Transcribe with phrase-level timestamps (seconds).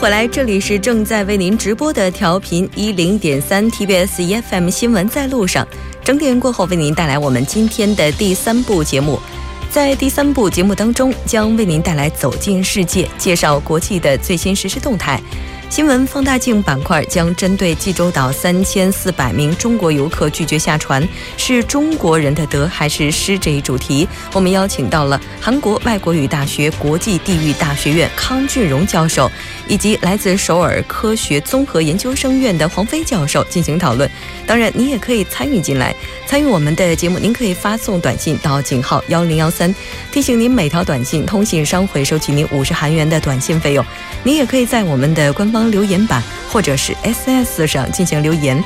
[0.00, 5.68] 回来，这里是正在为您直播的调频一零点三 TBS EFM 新闻在路上。
[6.02, 9.20] 整点过后，为您带来我们今天的第三部节目。
[9.68, 15.20] 在第三部节目当中，将为您带来走进世界，介绍国际的最新实时动态。
[15.68, 29.30] 新闻放大镜板块将针对济州岛三千四百名中国游客拒绝下船，是中国人的德还是失这一主题，我们邀请到了韩国外国语大学国际地域大学院康俊荣教授，
[29.70, 34.10] 以及来自首尔科学综合研究生院的黄飞教授进行讨论。
[34.44, 35.94] 当然，您也可以参与进来，
[36.26, 39.72] 参与我们的节目，您可以发送短信到井号幺零幺三，
[40.10, 43.84] 提醒您每条短信通信商会收取您五十韩元的短信费用。
[44.24, 48.60] 您也可以在我们的官方留言板或者是 SS 上进行留言。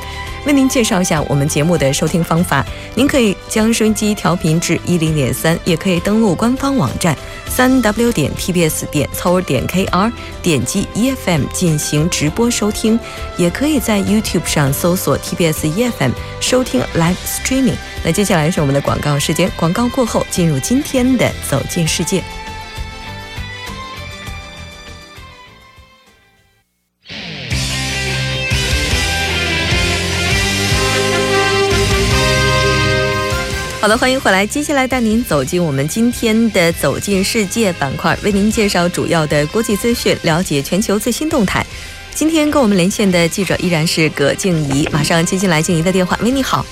[0.45, 10.11] 为您介绍一下我们节目的收听方法，您可以将收音机调频至一零点三，也可以登录官方网站三 W 点 TBS 点 c o 点 KR，
[10.43, 12.99] 点击 EFM 进行直播收听，
[13.37, 17.77] 也可以在 YouTube 上搜索 TBS EFM 收听 Live Streaming。
[18.03, 22.23] 那接下来是我们的广告时间，广告过后进入今天的走进世界。
[33.85, 34.47] 好的，欢迎回来。
[34.47, 41.63] 接下来带您走进我们今天的“走进世界”板块，为您介绍主要的国际资讯，了解全球最新动态。
[42.09, 46.17] 今天跟我们连线的记者依然是葛静怡，马上接进来静怡的电话。
[46.23, 46.65] 喂，你好。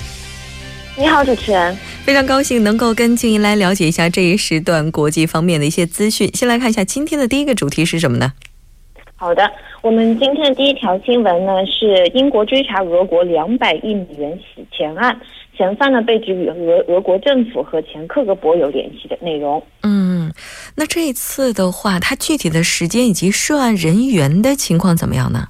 [0.98, 1.78] 你好，主持人。
[2.02, 6.28] 非常高兴能够跟静怡来了解一下这一时段国际方面的一些资讯。
[6.34, 8.32] 先来看一下今天的第一个主题是什么呢？
[9.14, 9.48] 好的，
[9.82, 15.16] 我们今天的第一条新闻呢是英国追查俄国两百亿美元洗钱案。
[15.56, 19.62] 嫌犯呢被指与俄俄国政府和前克格勃有联系的内容。
[19.82, 20.32] 嗯，
[20.76, 25.46] 那这一次的话，它具体的时间以及涉案人员的情况怎么样呢？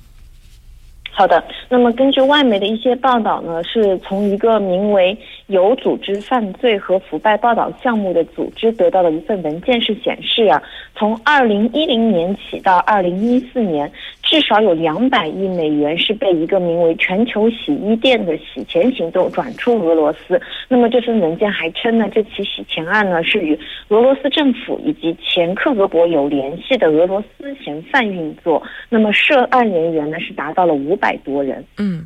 [1.16, 5.16] 好的，那么根据外媒的一些报道呢，是从一个名为
[5.46, 10.62] “有组织犯罪和腐败报道项目”的组织得到的一份文件是显示呀，
[10.96, 13.90] 从二零一零年起到二零一四年。
[14.26, 20.40] 至少有两百亿美元是被一个名为“全球洗衣店”的洗钱行动转出俄罗斯。
[20.66, 23.56] 那么这份文件还称呢，这起洗钱案呢是与
[23.88, 28.60] 俄罗斯政府以及前克格勃有联系的俄罗斯嫌犯运作。
[28.88, 31.62] 那么涉案人员呢是达到了五百多人。
[31.78, 32.02] 嗯，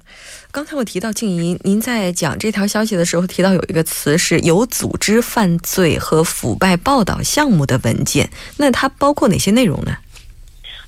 [0.50, 9.98] 刚才我提到静怡，您在讲这条消息的时候提到有一个词是有组织犯罪和腐败报道项目的文件，那它包括哪些内容呢？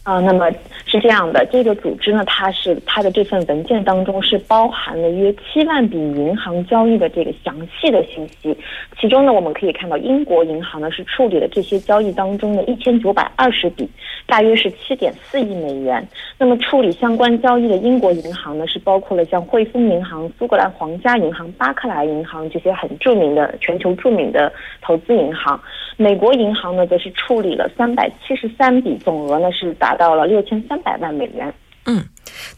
[0.03, 0.51] 啊，那么
[0.87, 8.57] 是这样的，这个组织呢，它是它的这份文件当中是包含了约七万笔银行交易的这个详细的信息，
[8.99, 13.89] 其中呢，我们可以看到英国银行呢是处理了这些交易当中的一千九百二十笔，
[14.27, 16.07] 大约是七点四亿美元。
[16.39, 24.51] 那么处理相关交易的英国银行呢，是包括了像汇丰银行、苏格兰皇家银行、巴克莱银行这些很著名的全球著名的
[24.81, 25.61] 投资银行。
[26.01, 31.53] 美国银行呢，则是处理了三百七十三笔，总额呢是达到了六千三百万美元。
[31.85, 32.03] 嗯，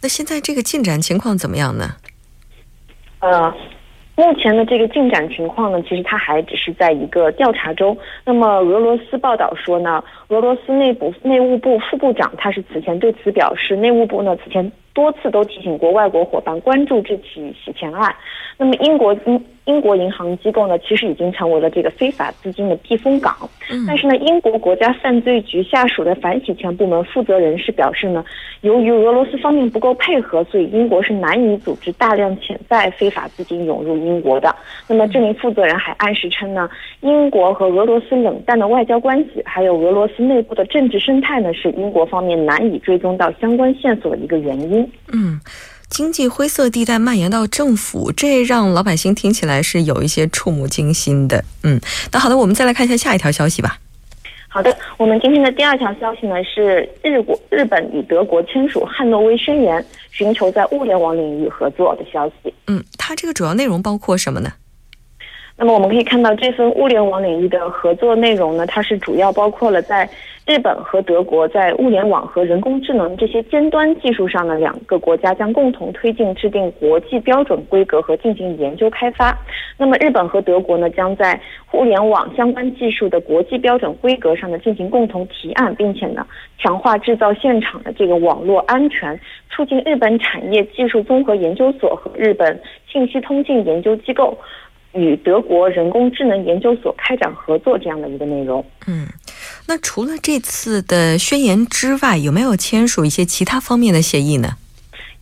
[0.01, 1.97] 那现在这个进展情况怎么样呢？
[3.19, 3.53] 呃，
[4.15, 7.99] 目前的这个进展情况呢，其实它还只是在一个调查中。
[8.25, 18.15] 那么俄罗斯报道说呢，俄罗斯内部内务部副部长他是此前对此表示，内务部呢此前多次都提醒过外国伙伴关注这起洗钱案。
[18.57, 19.45] 那么英国英。
[19.65, 23.35] 英国银行机构呢，其实已经成为了这个非法资金的避风港。
[23.87, 28.25] 但是呢，英国国家犯罪局下属的反洗钱部门负责人是表示呢，
[28.63, 34.55] 由于俄罗斯方面不够配合，所以英国是难以组织大量潜在非法资金涌入英国的。
[34.89, 36.69] 那么这名负责人还暗示称呢，
[37.01, 44.87] 英国和俄罗斯冷淡的外交关系，还有俄罗斯内部的政治生态呢，是英国方面难以追踪到相关线索的一个原因。
[45.13, 45.41] 嗯。
[45.93, 51.45] 经济灰色地带蔓延到政府，这让老百姓听起来是有一些触目惊心的。
[51.65, 51.79] 嗯，
[52.11, 53.79] 那好的，我们再来看一下下一条消息吧。
[54.49, 62.55] 好的，我们今天的第二条消息呢是日国日本与德国签署汉诺威宣言，寻求在物联网领域合作的消息。
[62.69, 64.51] 嗯，它这个主要内容包括什么呢？
[65.63, 70.11] 那么我们可以看到，这份物联网领域的合作内容呢，它是主要包括了在
[70.45, 79.39] 日本和德国在物联网和人工智能这些尖端技术上的两个国家将共同推进制定国际标准规格和进行研究开发。
[79.79, 86.27] 那么日本和德国呢，将在互联网相关技术的国际标准规格上呢进行共同提案，并且呢
[86.59, 89.17] 强化制造现场的这个网络安全，
[89.49, 92.61] 促进日本产业技术综合研究所和日本
[92.91, 94.37] 信息通信研究机构。
[94.95, 98.65] 与德国人工智能研究所开展合作这样的一个内容。
[98.87, 99.07] 嗯，
[99.67, 104.51] 那除了这次的宣言之外，有没有签署一些其他方面的协议呢？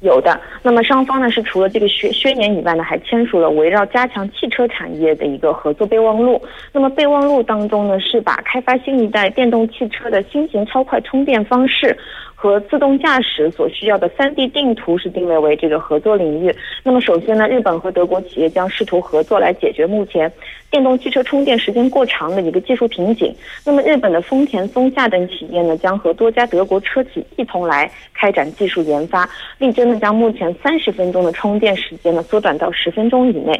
[0.00, 6.40] 有的，那么双方呢是除了这个宣宣言以外呢，还签署了围绕加强汽车产业的一个合作备忘录。
[6.72, 11.94] 那么备忘录当中呢，是把开发新一代电动汽车的新型超快充电方式。
[12.40, 16.50] 和自动驾驶所需要的 3D 定图是定位为这个合作领域。
[16.82, 20.32] 那么，首先呢，日本和德国企业将试图合作来解决目前
[20.70, 23.34] 电动汽车充电时间过长的一个技术瓶颈。
[23.62, 29.28] 那么，日本的丰田、松下等企业呢，将和多家德国车企一同来开展技术研发，
[29.58, 33.52] 力争呢将目前三十分钟的充电时间呢缩短到十分钟以内。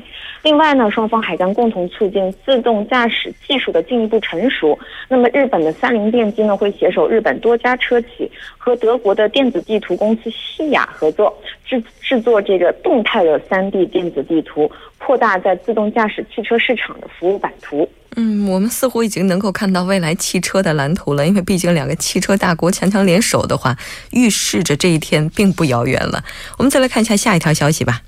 [0.42, 4.78] 另外呢，双方还将共同促进自动驾驶技术的进一步成熟。
[5.06, 11.36] 那么，日本的三菱电机呢，会携手日本多家车企和和德国的电子地图公司西雅合作
[11.68, 17.88] 制制作这个动态的三 D 电子地图，扩大在自动驾驶汽车市场的服务版图。
[18.14, 23.76] 嗯，我们似乎已经能够看到未来汽车的蓝图了，因为毕竟两个汽车大国强强联手的话，
[24.12, 26.22] 预示着这一天并不遥远了。
[26.56, 28.00] 我们再来看一下下一条消息吧。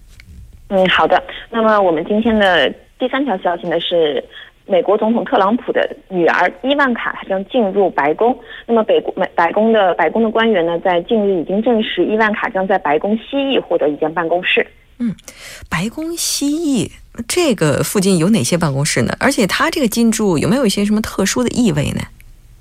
[0.69, 1.21] 嗯，好的。
[1.51, 4.25] 那么我们今天的第三条消息呢是。
[4.67, 8.39] 美国总统特朗普的女儿伊万卡，她将进入白宫。
[8.67, 14.67] 那么，北美白宫的白宫的官员呢，在近日已经证实，伊万卡将在白宫西翼获得一间办公室。
[14.99, 15.15] 嗯，
[15.69, 16.93] 白宫西翼
[17.27, 19.17] 这个附近有哪些办公室呢？
[19.19, 22.01] 而且，它这个进驻有没有一些什么特殊的意味呢？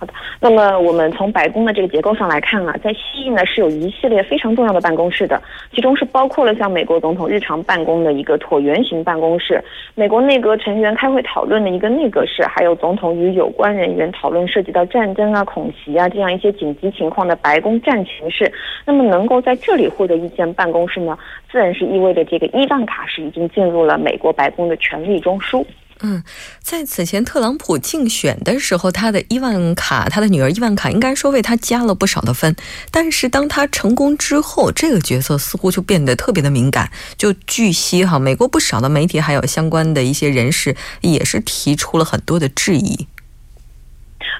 [0.01, 5.39] 好的，那么我们从白宫的这个结构上来看啊，在西翼呢是有一系列非常重要的办公室的，
[5.71, 9.63] 其中是包括了像美国总统日常办公的一个椭圆形办公室，
[9.94, 18.51] 美国内阁成员开会讨论的一个内阁室，还有总统与有关人员讨论涉及到战争啊、恐袭啊这样一些紧急情况的白宫战情室。
[18.88, 21.15] 那么能够在这里获得一间办公室呢，
[21.51, 25.63] 自然是意味着这个伊万卡是已经进入了美国白宫的权力中枢。
[26.03, 26.24] 嗯，
[26.62, 32.56] 在此前特朗普竞选的时候，他的伊万卡，他的女儿伊万卡，应该说为他加了不少的分。
[32.92, 36.89] 但是当他成功之后，这个角色似乎就变得特别的敏感。
[37.18, 43.07] 就据悉哈，美国不少的媒体还有相关的一些人士，也是提出了很多的质疑。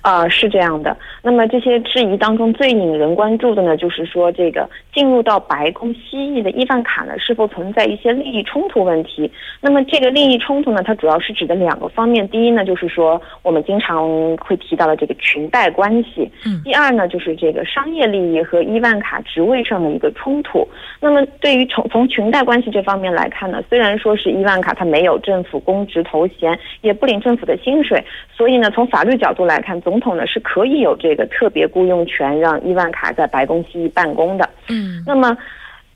[0.04, 0.98] 呃，是这样的。
[1.22, 9.32] 那么这些质疑当中最引人关注的呢，就是说这个进入到白宫西翼的伊万卡呢，是否存在一些利益冲突问题？
[9.62, 12.28] 那么这个利益冲突呢，它主要是指的两个方面。
[12.30, 14.08] 第一呢，就是说我们经常
[14.38, 16.30] 会提到的这个裙带关系。
[16.46, 16.62] 嗯。
[16.64, 20.68] 第二呢，就是这个商业利益和伊万卡职位上的一个冲突。
[21.00, 28.04] 那么对于从从裙带关系这方面来看呢，虽然说是伊万卡他没有政府公职头衔，也不领政府的薪水，
[28.34, 34.48] 所以呢，从法律角度来看，总统呢是可以有这个特别雇佣权，让伊万卡在白宫西翼办公的。
[34.70, 35.38] 嗯，嗯那么。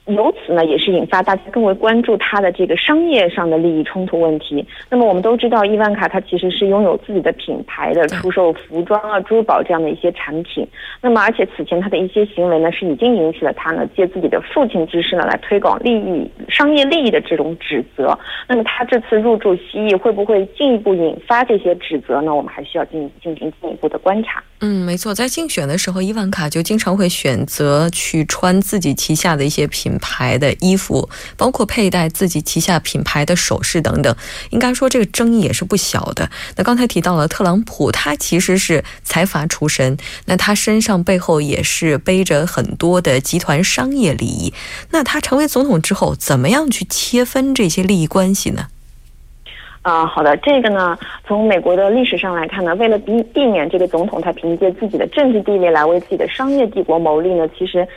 [0.07, 4.63] 由此呢，也是引发大家更为关注他的这个商业上的利益冲突问题。
[4.89, 10.67] 那么我们都知道，伊万卡他其实是拥有自己的品牌的，出售服装啊、珠宝这样的一些产品。
[11.01, 18.15] 那么，而且此前他的一些行为呢，是已经引起了他呢借自己的父亲之势呢来推广利益、商业利益的这种指责。
[18.47, 22.33] 那么他这次入驻西翼，会不会进一步引发这些指责呢？
[22.33, 24.43] 我们还需要进进行进一步的观察。
[24.61, 29.94] 嗯，没错，在竞选的时候，伊万卡就经常会选择去穿自己旗下的一些品。
[29.99, 34.15] 牌的衣服，包括佩戴自己旗下品牌的首饰等等，
[34.49, 36.29] 应该说这个争议也是不小的。
[36.55, 44.53] 那刚才提到了特朗普，他其实是财阀出身，那他身上背后也是背着很多的集团商业利益。
[44.91, 48.67] 那他成为总统之后，怎么样去切分这些利益关系呢？
[49.81, 50.97] 啊，好的，这个呢，
[51.27, 57.87] 从美国的历史上来看呢，为了避避免这个总统他凭借自己的政治地位来为自己的商业帝国谋利呢，其实。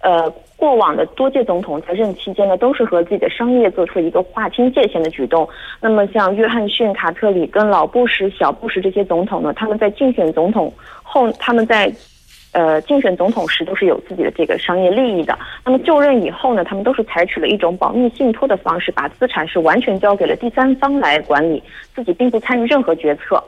[0.00, 5.48] 呃，过往的多届总统在任期间呢，都是和自己的商业做出一个划清界限的举动。
[5.80, 10.72] 那么，像约翰逊、卡特里跟老布什、小布什这些总统呢，他们在竞选总统
[11.04, 11.92] 后，他们在
[12.50, 15.38] 呃竞选总统时都是有自己的这个商业利益的。
[15.64, 21.62] 那么就任以后呢，他们都是采取了一种保密信托的方式，把资产是完全交给了第三方来管理，
[21.94, 23.40] 自己并不参与任何决策。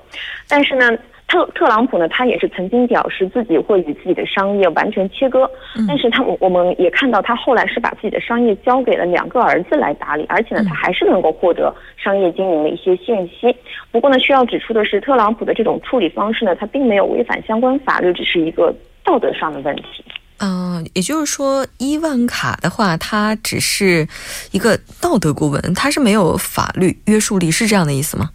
[0.49, 0.97] 但是呢。
[1.31, 5.49] 特特朗普呢，他也是曾经表示自己会与自己的商业完全切割，
[5.87, 13.55] 但是他我们也看到他后来是把自己的商业交给了两个儿子来打理，而且呢，他还是能够获得商业经营的一些信息。
[13.93, 20.05] 不过呢，需要指出的是，特朗普的这种处理方式呢，他并没有违反相关法律，只是一个道德上的问题。
[20.41, 24.09] 嗯，也就是说，伊万卡的话，他只是
[24.51, 28.31] 一个道德顾问，他是没有法律约束力，是这样的意思吗？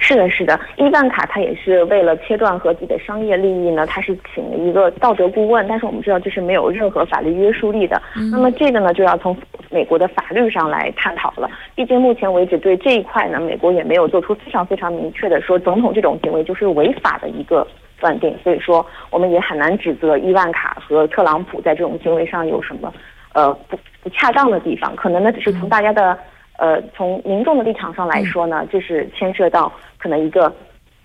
[0.00, 8.00] 是的，是的，伊万卡他也是为了切断和自己的商业利益呢，他是请了一个道德顾问，但是我们知道这是没有任何法律约束力的。
[8.30, 9.36] 那么这个呢，就要从
[9.70, 11.50] 美国的法律上来探讨了。
[11.74, 17.66] 毕竟目前为止，对这一块呢，美国也没有做出非常非常明确的说总统这种行为就是违法的一个
[18.00, 22.94] 断定，所以说我们也很难指责伊万卡和特朗普在这种行为上有什么
[23.34, 24.94] 呃不不恰当的地方。
[24.94, 26.16] 可能呢，只是从大家的
[26.58, 30.54] 呃从民众的立场上来说呢，就是牵涉到可能一个。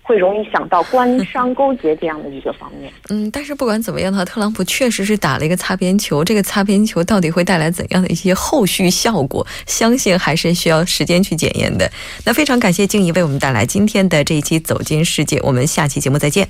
[0.06, 2.92] 会容易想到官商勾结这样的一个方面。
[3.08, 6.22] 嗯，但是不管怎么样的话，特朗普确实是打了一个擦边球。
[6.22, 9.46] 这个擦边球到底会带来怎样的一些后续效果？
[9.64, 11.90] 相信还是需要时间去检验的。
[12.26, 16.46] 那非常感谢静怡为我们带来今天的这一期《走进世界》，我们下期节目再见。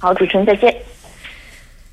[0.00, 0.76] 好，主持人再见。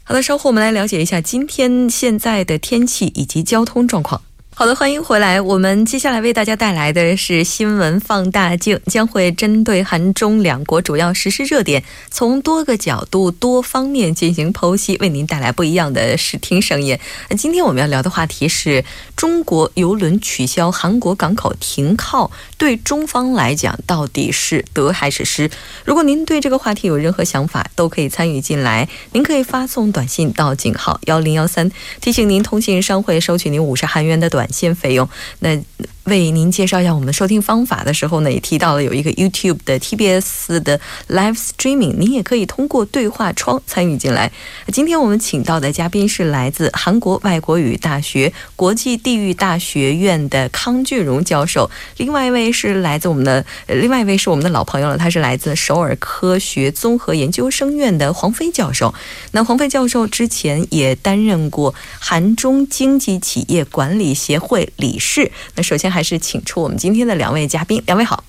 [0.04, 4.24] 好的，稍后我们来了解一下今天现在的天气以及交通状况。
[4.56, 5.42] 好的，欢迎回来。
[5.42, 17.00] 我们接下来为大家带来的是新闻放大镜，将会针对韩中两国主要实施热点，从多个角度、多方面进行剖析，为您带来不一样的视听盛宴。
[17.30, 25.50] 那今天我们要聊的话题是中国邮轮取消韩国港口停靠，对中方来讲到底是得还是失？
[25.84, 28.88] 如果您对这个话题有任何想法，都可以参与进来。
[29.14, 34.43] 您可以发送短信到井号幺零幺三，提醒您通信商会收取您五十韩元的短。
[34.44, 35.08] 短线费用，
[35.40, 35.58] 那。
[36.06, 44.30] 为您介绍一下我们的收听方法的时候呢，也提到了有一个 YouTube 的 TBS 的 Live Streaming，您也可以通过对话窗参与进来。
[44.68, 58.94] 今天我们请到的嘉宾是来自韩国外国语大学国际地域大学院的康俊荣教授，另外一位是来自我们的，另外一位是我们的老朋友了，他是来自首尔科学综合研究生院的黄飞教授。
[59.32, 65.32] 那黄飞教授之前也担任过韩中经济企业管理协会理事。
[65.56, 65.93] 那首先。
[65.94, 68.24] 还是请出我们今天的两位嘉宾，两位好，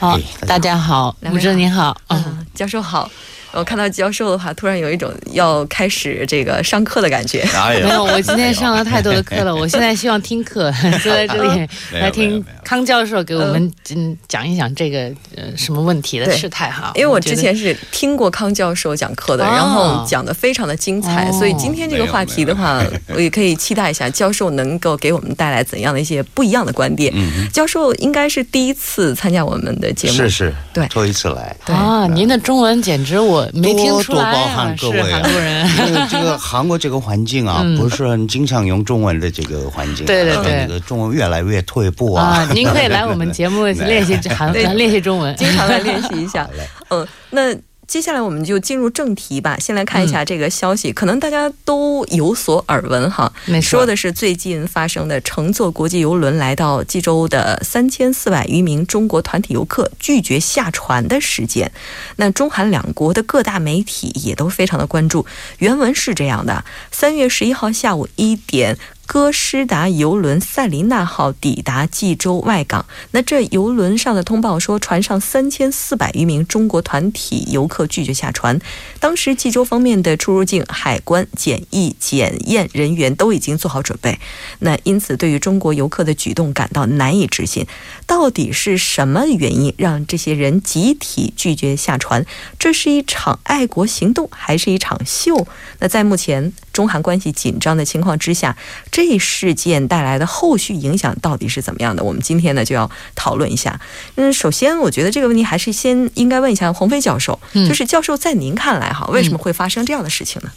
[0.00, 0.18] 好，
[0.48, 3.08] 大家好，吴哲您好，嗯，教授好。
[3.54, 7.44] 我看到教授的话，突然有一种要开始这个上课的感觉。
[7.82, 14.16] 没有，我今天上了太多的课了，我现在希望听课， 坐在这里 来听康教授给我们嗯。
[14.28, 14.98] 讲一讲这个
[15.36, 16.90] 呃什么问题的事态哈。
[16.96, 22.82] 因为我之前是听过康教授讲课的，然后讲的非常的精彩，所以今天这个话题的话，
[23.14, 27.12] 我也可以期待一下教授能够给我们带来怎样的一些不一样的观点。
[27.52, 31.54] 教授应该是第一次参加我们的节目，是是，对，头一次来。
[31.66, 33.43] 啊，您的中文简直我。
[33.52, 35.68] 没听出来啊，是韩国人。
[35.88, 40.06] 因为这个韩国这个环境啊，不是很经常用中文的这个环境。
[40.06, 42.24] 对对对，这个中文越来越退步啊。
[42.24, 46.48] 啊，您可以来我们节目 练习韩练习中文，经常来练习一下。
[46.90, 47.54] 嗯，那。
[47.86, 49.56] 接下来我们就进入正题吧。
[49.58, 53.32] 先来看一下这个消息，可能大家都有所耳闻哈。
[53.62, 61.70] 说的是最近发生的乘坐国际游轮来到济州的三千四百余名中国团体游客拒绝下船的事件。
[62.16, 65.24] 那中韩两国的各大媒体也都非常的关注。
[65.58, 68.78] 原文是这样的：三月十一号下午一点。
[69.06, 72.86] 哥斯达游轮塞琳娜号抵达济州外港。
[73.12, 78.58] 那这游轮上的通报说，船上三千四百余名中国团体游客拒绝下船。
[78.98, 84.18] 当时济州方面的出入境、海关、检疫、检验人员都已经做好准备。
[84.60, 87.66] 那因此，对于中国游客的举动感到难以置信。
[88.06, 92.24] 到底是什么原因让这些人集体拒绝下船？
[92.58, 95.46] 这是一场爱国行动，还是一场秀？
[95.78, 98.54] 那在目前中韩关系紧张的情况之下。
[98.90, 102.04] 这一事件带来的后续影响到底是怎么样的？
[102.04, 103.80] 我们今天呢就要讨论一下。
[104.16, 110.50] 嗯，首先我觉得这个问题还是先应该问一下洪飞教授，就是教授在您看来哈，为什么会发生这样的事情呢？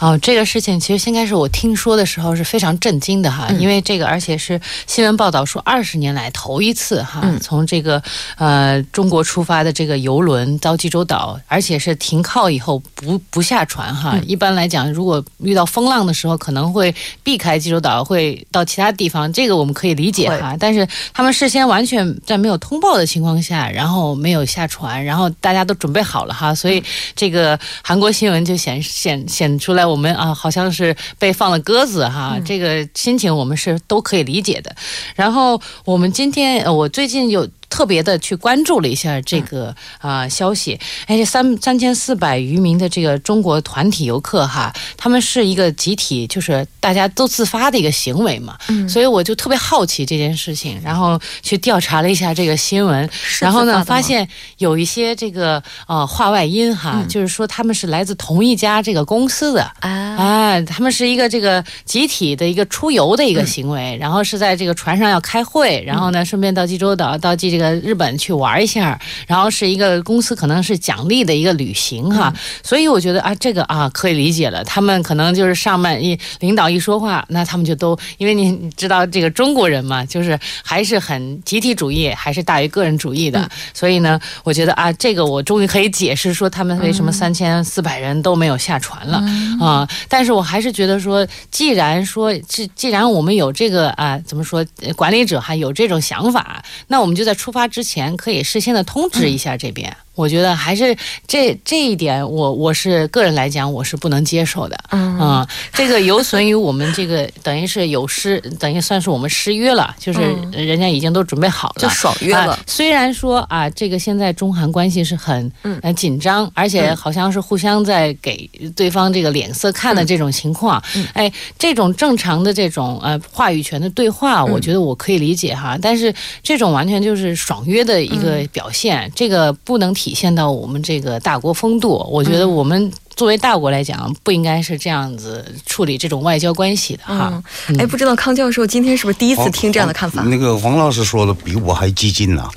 [0.00, 8.02] 哦，这个事情其实先开始我听说的时候是非常震惊的哈，因为这个而且是新闻报道说二十年来头一次哈，从这个
[8.36, 14.18] 呃中国出发的这个游轮到济州岛，而且是停靠以后不不下船哈。
[14.26, 17.80] 一般来讲，如果遇到风浪的时候，可能会避开济州。
[17.84, 20.56] 岛会到其他地方，这个我们可以理解哈。
[20.58, 26.82] 但是他们事先完全在没有通报的情况下，然后没有下船，然后大家都准备好了哈，所以
[27.14, 32.38] 这个韩国新闻就显显显出来，我们啊好像是被放了鸽子哈。
[32.44, 34.74] 这个心情我们是都可以理解的。
[35.14, 37.48] 然后我们今天，我最近有。
[37.74, 40.78] 特别的去关注了一下这个啊消息，
[41.08, 48.56] 而且三三千四百余名的这个中国团体游客哈，他们是一个集体，就是大家都自发的一个行为嘛，
[48.88, 54.28] 所以我就特别好奇这件事情，然后去调查了一下这个新闻，然后呢发现
[54.58, 67.63] 有一些这个呃话外音哈，就是说他们是来自同一家这个公司的啊，他们是一个这个集体的一个出游的一个行为，然后是在这个船上要开会，然后呢顺便到济州岛到济这个。
[67.64, 74.62] 个日本去玩一下，然后是一个公司可能是奖励的一个旅行哈，所以我觉得啊，这个啊可以理解了。
[74.64, 89.22] 他们可能就是上面一领导一说话，那他们就都因为你知道这个中国人嘛，就是还是很集体主义，还是大于个人主义的，所以呢，我觉得啊，这个我终于可以解释说他们为什么三千四百人都没有下船了
[89.64, 89.88] 啊。
[90.08, 94.64] 但是我还是觉得说，既然说既既然我们有这个啊，怎么说
[94.96, 99.96] 管理者还有这种想法，那我们就在出发之前可以事先的通知一下这边。
[100.14, 104.78] 我觉得还是这这一点，我我是个人来讲，我是不能接受的。
[104.92, 110.20] 嗯，这个有损于我们这个等于是有失，等于算是我们失约了，就是
[110.52, 112.56] 人家已经都准备好了，就爽约了。
[112.66, 120.80] 虽然说啊，这个现在中韩关系是很嗯紧张，而且好像是互相在给对方这个脸色看的这种情况。
[121.14, 125.76] 哎，这种正常的这种呃话语权的对话，我觉得我可以理解哈。
[125.82, 129.92] 但是这种完全就是爽约的一个表现，这个不能。
[130.04, 137.42] 体现到我们这个大国风度，我觉得我们作为大国来讲，不应该是这样子处理这种外交关系的哈。
[137.78, 140.22] 哎，不知道康教授今天是不是第一次听这样的看法？
[140.24, 142.46] 那个王老师说的比我还激进呢。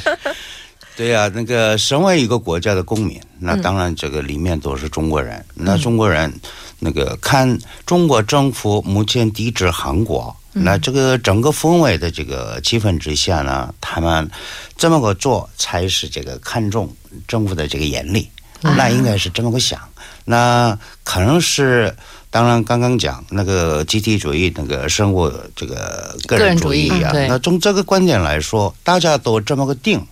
[0.96, 5.44] 对呀，那个身为一个国家的公民，那当然这个里面都是中国人。
[5.54, 6.32] 那中国人
[6.78, 10.34] 那个看中国政府目前抵制韩国。
[10.52, 14.28] 那这个整个氛围的这个气氛之下呢，他们
[14.76, 16.92] 这么个做才是这个看重
[17.28, 18.28] 政府的这个严厉，
[18.60, 19.80] 那应该是这么个想。
[20.24, 21.94] 那可能是
[22.30, 30.04] 当然刚刚讲那个集体主义那个生活这个个人主义啊，那从这个观点来说，大家都这么个定，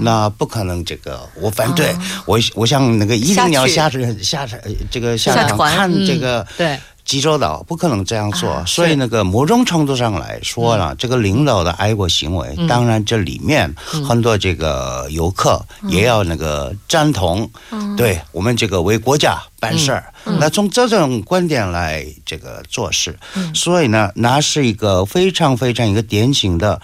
[0.00, 1.94] 那不可能这个我反对
[2.26, 4.22] 我我想那个一定要下去。
[4.22, 4.56] 下去
[4.90, 6.78] 这个下场看这个对。
[7.08, 13.74] 济州岛不可能这样做，所以那个某种程度上来说呢，这个领导的爱国行为，当然这里面
[14.06, 17.50] 很多这个游客也要那个赞同，
[17.96, 20.12] 对我们这个为国家办事儿。
[20.38, 23.18] 那从这种观点来这个做事，
[23.54, 26.78] 所以呢，那是一个非常非常一个典型的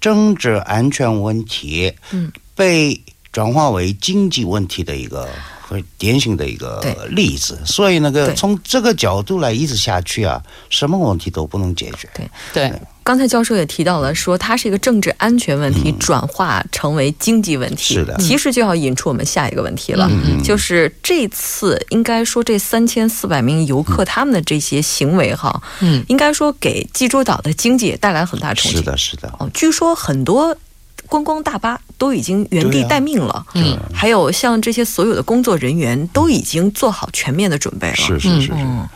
[0.00, 1.92] 政治安全问题，
[2.54, 5.28] 被转化为经济问题的一个。
[5.68, 12.08] 很典型的一个例子，所以那个从这个角度来一直下去啊，什么问题都不能解决。
[12.14, 12.30] 对。
[12.54, 17.94] 对，刚才教授也提到了，说它是一个政治安全问题转化成为经济问题。
[17.94, 20.08] 是的，其实就要引出我们下一个问题了，
[20.44, 28.76] 就是这次应该说这三千四百名游客他们的这些行为哈，嗯，应该说给济州岛的经济也带来很大冲击。
[28.78, 29.32] 是的，是的。
[29.40, 30.56] 哦，据说很多。
[31.08, 38.52] 观光大巴都已经原地待命了，嗯，还有像这些所有的工作人员都已经做好全面的准备了，是是是，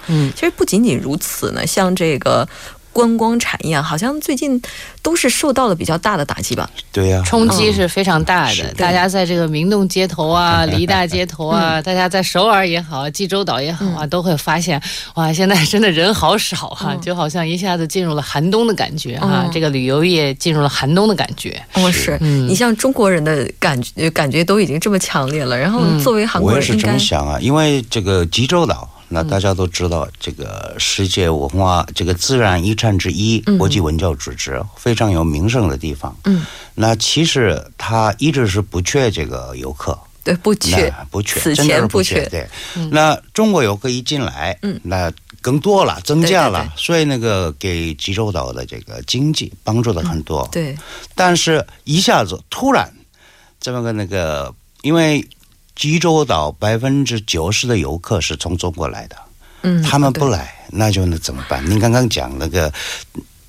[0.08, 2.48] 嗯，其实不仅仅如此呢，像这个。
[2.92, 4.60] 观光产业好像最近
[5.02, 6.68] 都是受到了比较大的打击吧？
[6.92, 8.74] 对呀，冲击是非常大的。
[8.74, 14.80] 大家在这个明洞街头啊、梨大街头啊， 大家在首尔也好、济州岛也好啊，都会发现
[15.14, 19.48] 哇，现在真的人好少哈，就好像一下子进入了寒冬的感觉哈。
[19.52, 21.62] 这个旅游业进入了寒冬的感觉。
[21.74, 25.56] 哦，是你像中国人的感觉，感觉都已经这么强烈了。
[25.56, 28.88] 然后作为韩国人，我也是这么想啊，因为这个济州岛。
[29.12, 36.16] 那大家都知道，这个世界文化这个自然遗产之一，国际文教组织非常有名声的地方。
[36.24, 36.46] 嗯，
[36.76, 42.24] 那其实它一直是不缺这个游客，对，不缺，不缺，此前不缺。
[42.28, 42.48] 对，
[42.92, 50.48] 那中国游客一进来，嗯，那更多了，增加了，所以那个给济州岛的这个经济帮助的很多。
[50.52, 50.78] 对，
[51.16, 52.88] 但是一下子突然
[53.60, 55.28] 这么个那个，因为。
[55.80, 59.16] 济州岛百分之九十的游客是从中国来的，
[59.62, 61.64] 嗯，他们不来，那就那怎么办？
[61.70, 62.70] 您刚刚讲那个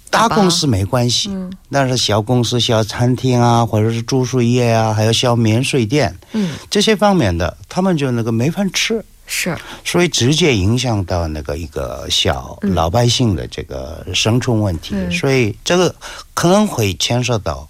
[0.10, 1.30] 大公司没关系，
[1.70, 15.94] 但是小公司、小餐厅啊，或者是住宿业啊，还有小免税店，嗯，这些方面的，他们就那个没饭吃，是，所以直接影响到那个一个小老百姓的这个生存问题，所以这个
[16.34, 17.68] 可能会牵涉到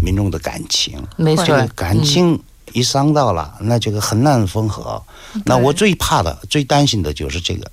[0.00, 2.40] 民众的感情，没错，感情。
[2.72, 5.02] 一伤到了，那这个很难缝合。
[5.44, 7.70] 那我最怕的、最担心的就是这个。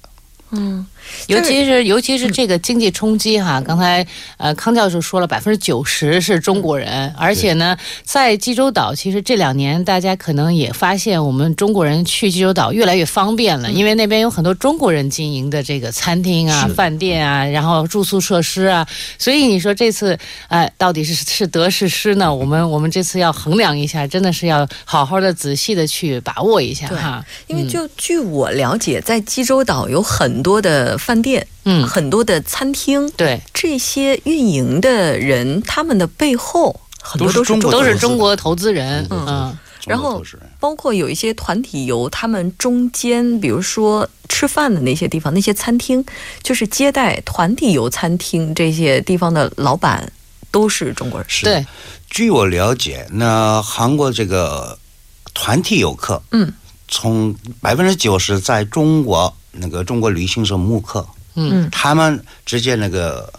[0.51, 0.85] 嗯。
[1.27, 4.05] 尤其是尤其是这个经济冲击哈，刚才
[4.37, 22.33] 呃康教授说了，百分之九十是中国人，而且呢，在济州岛，其实这两年大家可能也发现，我们中国人去济州岛越来越方便了，因为那边有很多中国人经营的这个餐厅啊、饭店啊，然后住宿设施啊，所以你说这次呃到底是是得是失呢？
[22.33, 27.25] 我们我们这次要衡量一下，真的是要好好的仔细的去把握一下哈。
[27.47, 30.97] 因为就据我了解，在济州岛有很多的。
[31.01, 33.41] 饭店，嗯，很多的餐厅，对。
[33.53, 39.25] 这些运营的人，他们的背后很多都是中国都是中国投资人，嗯。
[39.27, 39.57] 嗯。
[39.87, 40.23] 然后
[40.59, 46.05] 包括有一些团体游，他们中间，比如说吃饭的那些地方，那些餐厅，
[46.43, 50.13] 就是接待团体游餐厅这些地方的老板
[50.51, 51.27] 都是中国人。
[51.27, 51.45] 是。
[51.45, 51.65] 对，
[52.11, 54.77] 据我了解，那韩国这个
[55.33, 56.53] 团体游客，嗯，
[56.87, 61.69] 从百分之九十在中国那个中国旅行社慕课，嗯。
[61.71, 63.31] 他们直接那个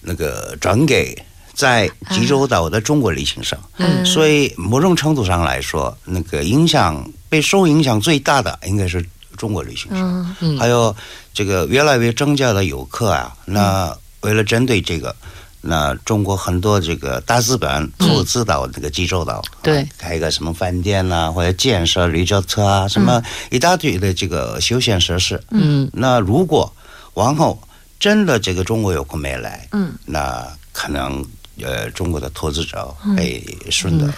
[0.00, 1.16] 那个转给
[1.54, 4.04] 在济州岛的中国旅行社，嗯。
[4.04, 9.04] 所以某种程度上来说，那个影响被受影响最大的应该是
[9.36, 9.96] 中国旅行社。
[9.96, 10.36] 嗯。
[10.40, 10.58] 嗯。
[10.58, 10.94] 还有
[11.32, 15.14] 这个越来越增加的游客啊，那为了针对这个，
[15.62, 19.80] 那中国很多这个大资本投资到那个济州岛，对。
[19.80, 25.42] 啊开个什么饭店呐、或者建设旅游车啊，什么一大堆的这个休闲设施。
[25.50, 25.88] 嗯。
[25.92, 26.70] 那如果
[27.14, 27.62] 往后
[28.00, 31.24] 真的这个中国游客没来，嗯，那可能
[31.62, 34.12] 呃中国的投资者会顺的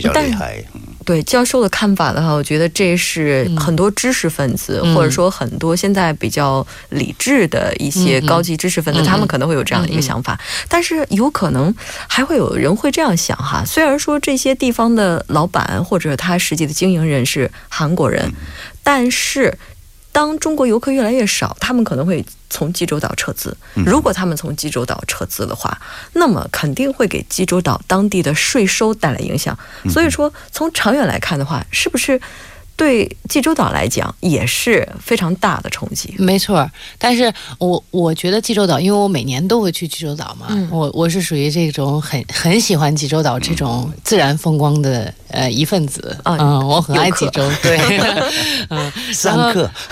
[0.00, 0.64] 比较但厉害。
[0.74, 0.80] 嗯。
[1.02, 3.56] 对教授的看法的话，我觉得这是嗯。
[3.56, 4.94] 很多知识分子，嗯。
[4.94, 10.38] 或者说很多现在比较理智的一些高级知识分子，他们可能会有这样的一个想法。
[10.68, 11.74] 但是有可能
[12.06, 18.30] 还会有人会这样想哈，虽然说这些地方的老板或者他实际的经营人是韩国人，
[18.82, 19.56] 但是
[20.12, 23.56] 当中国游客越来越少，他们可能会从济州岛撤资。
[23.74, 25.80] 如果他们从济州岛撤资的话，
[26.14, 29.56] 那么肯定会给济州岛当地的税收带来影响。
[29.88, 32.20] 所以说，从长远来看的话，是不是
[32.76, 36.14] 对济州岛来讲也是非常大的冲击？
[36.18, 47.78] 没错儿，但是我我觉得济州岛，因为我每年都会去济州岛嘛，嗯我我是属于这种很很喜欢济州岛这种自然风光的呃一份子，啊嗯，我很爱济州， 对，
[48.70, 49.70] 嗯，散客，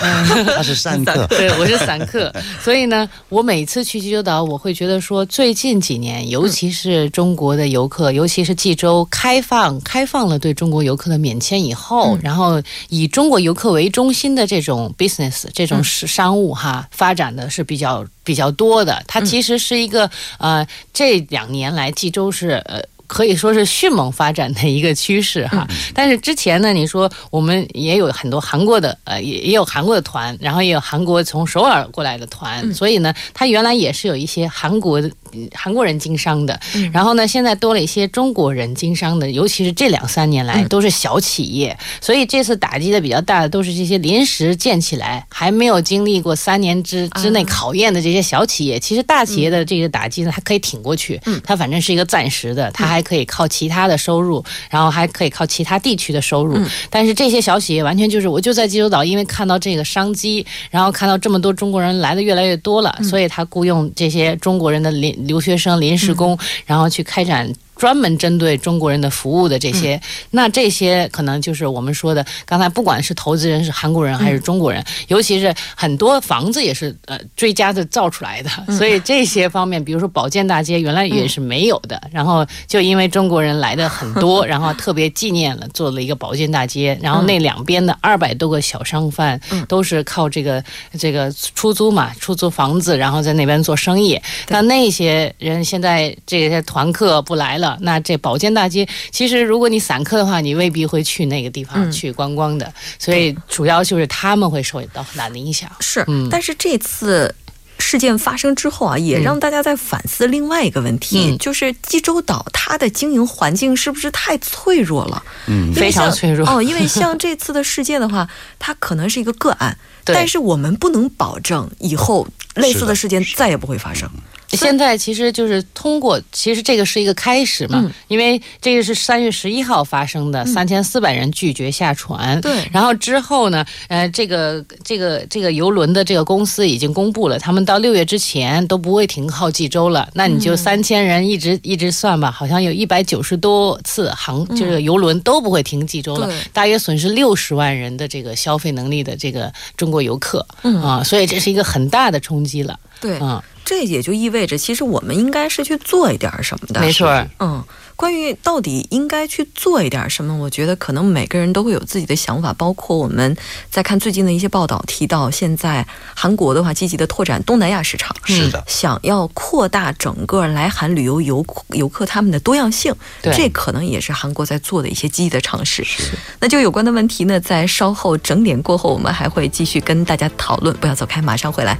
[0.55, 1.25] 他是散客。
[1.27, 19.01] 对，我是散客，所以呢，我每次去济州岛，我会觉得说，最近几年，尤其是中国的游客，尤其是济州开放开放了对中国游客的免签以后，然后以中国游客为中心的这种 business 这种商商务哈，发展的是比较比较多的。
[19.07, 22.81] 它其实是一个呃，这两年来济州是呃。
[23.09, 36.59] 可以说是迅猛发展的一个趋势哈，但是之前呢，你说我们也有很多韩国的呃，也也有韩国的团，然后也有韩国从首尔过来的团，所以呢，它原来也是有一些韩国的嗯韩国人经商的，
[36.93, 48.79] 然后呢，现在多了一些中国人经商的，尤其是这两三年来都是小企业，所以这次打击的比较大的都是这些临时建起来还没有经历过三年之之内考验的这些小企业。
[48.79, 56.59] 其实大企业的这个打击呢，它可以挺过去，它反正是一个暂时的，它还可以靠其他的收入，然后还可以靠其他地区的收入。
[56.89, 67.51] 但是这些小企业完全就是我就在济州岛，因为看到这个商机，然后看到这么多中国人来的越来越多了，所以他雇佣这些中国人的临留学生、临时工，然后去开展。
[67.79, 69.99] 专门针对中国人的服务的这些，
[70.31, 89.39] 那这些可能就是我们说的，刚才不管是投资人是韩国人还是中国人，尤其是很多房子也是呃追加的造出来的，所以这些方面，比如说保健大街原来也是没有的，然后就因为中国人来的很多， 然后特别纪念了，做了一个保健大街，然后那两边的二百多个小商贩
[89.69, 90.61] 都是靠这个
[90.97, 94.19] 这个出租嘛，出租房子，然后在那边做生意。
[94.49, 97.68] 那那些人现在这些团客不来了。
[97.81, 105.69] 那这保健大街，其实如果你散客的话，你未必会去那个地方去观光的，所以主要就是他们会受到很大的影响。
[105.79, 107.33] 是，嗯但是这次。
[107.81, 115.23] 事件发生之后啊，也让大家在反思另外一个问题，嗯就是济州岛它的经营环境是不是太脆弱了？
[115.47, 116.61] 嗯非常脆弱哦。
[116.61, 118.27] 因为像这次的事件的话，
[118.59, 124.09] 它可能是一个个案，但是我们不能保证以后类似的事件再也不会发生。
[124.51, 132.39] 现在其实就是通过，其实这个是一个开始嘛，嗯因为这个是三月十一号发生的，三千四百人拒绝下船。
[132.41, 140.09] 对然后之后呢，呃，这个这个这个游轮的这个公司已经公布了，他们到六月之前都不会停靠济州了。
[140.13, 150.45] 那你就三千人一直、一直算吧，好像有一百九十多次航，就是游轮都不会停济州了，对大约损失六十万人的这个消费能力的这个中国游客。
[150.63, 152.79] 嗯啊，所以这是一个很大的冲击了。
[153.01, 156.81] 对，嗯，这也就意味着，其实我们应该是去做一点什么的。
[156.81, 157.07] 没错。
[157.39, 157.63] 嗯，
[157.95, 162.51] 关于到底应该去做一点什么，我觉得可能每个人都会有自己的想法。
[162.53, 163.35] 包括我们
[163.69, 175.83] 在看最近的一些报道，提到现在韩国的话积极的拓展东南亚市场，是的想要扩大整个来韩旅游游游客他们的多样性，对这可能也是韩国在做的一些积极的尝试。
[175.83, 180.75] 是那就有关的问题呢，在稍后整点过后，我们还会继续跟大家讨论。
[180.77, 181.77] 不要走开，马上回来。